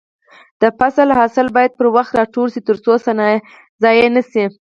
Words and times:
د 0.61 0.63
فصل 0.79 1.07
حاصل 1.17 1.45
باید 1.55 1.71
پر 1.79 1.87
وخت 1.95 2.11
راټول 2.19 2.47
شي 2.53 2.61
ترڅو 2.67 2.93
ضايع 3.83 4.07
نشي. 4.15 4.43